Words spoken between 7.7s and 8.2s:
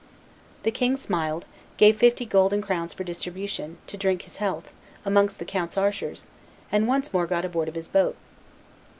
his boat.